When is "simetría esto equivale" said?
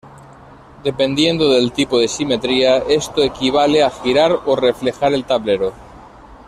2.07-3.83